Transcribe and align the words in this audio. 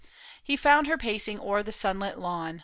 He 0.43 0.57
found 0.57 0.87
her 0.87 0.97
pacing 0.97 1.39
o'er 1.39 1.61
the 1.61 1.71
sunlit 1.71 2.17
lawn. 2.17 2.59